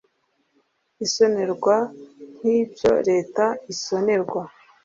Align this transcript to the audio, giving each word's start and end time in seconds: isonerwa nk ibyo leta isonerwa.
isonerwa 1.05 1.75
nk 2.37 2.43
ibyo 2.59 2.91
leta 3.09 3.45
isonerwa. 3.73 4.43